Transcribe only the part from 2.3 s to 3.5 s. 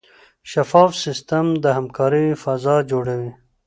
فضا جوړوي.